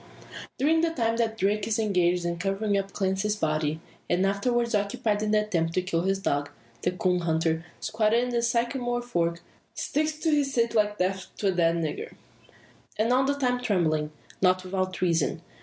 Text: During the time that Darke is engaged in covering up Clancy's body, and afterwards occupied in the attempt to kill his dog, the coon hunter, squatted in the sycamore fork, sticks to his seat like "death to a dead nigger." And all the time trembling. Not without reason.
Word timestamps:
During 0.57 0.81
the 0.81 0.89
time 0.89 1.17
that 1.17 1.37
Darke 1.37 1.67
is 1.67 1.77
engaged 1.77 2.25
in 2.25 2.39
covering 2.39 2.75
up 2.75 2.91
Clancy's 2.91 3.35
body, 3.35 3.79
and 4.09 4.25
afterwards 4.25 4.73
occupied 4.73 5.21
in 5.21 5.29
the 5.29 5.43
attempt 5.43 5.75
to 5.75 5.83
kill 5.83 6.01
his 6.01 6.17
dog, 6.17 6.49
the 6.81 6.89
coon 6.89 7.19
hunter, 7.19 7.63
squatted 7.79 8.23
in 8.23 8.29
the 8.29 8.41
sycamore 8.41 9.03
fork, 9.03 9.41
sticks 9.75 10.13
to 10.13 10.31
his 10.31 10.55
seat 10.55 10.73
like 10.73 10.97
"death 10.97 11.27
to 11.37 11.49
a 11.49 11.51
dead 11.51 11.75
nigger." 11.75 12.13
And 12.97 13.13
all 13.13 13.25
the 13.25 13.35
time 13.35 13.61
trembling. 13.61 14.11
Not 14.41 14.63
without 14.63 15.01
reason. 15.01 15.43